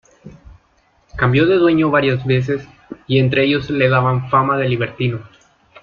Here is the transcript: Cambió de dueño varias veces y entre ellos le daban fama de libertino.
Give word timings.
Cambió 1.15 1.45
de 1.45 1.57
dueño 1.57 1.91
varias 1.91 2.25
veces 2.25 2.67
y 3.05 3.19
entre 3.19 3.43
ellos 3.43 3.69
le 3.69 3.87
daban 3.87 4.31
fama 4.31 4.57
de 4.57 4.67
libertino. 4.67 5.19